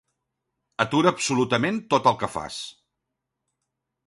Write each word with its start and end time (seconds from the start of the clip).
Atura 0.85 1.11
absolutament 1.15 1.77
tot 1.95 2.09
el 2.13 2.19
que 2.23 2.31
fas. 2.39 2.59